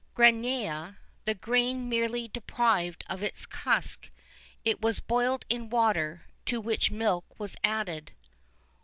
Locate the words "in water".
5.47-6.23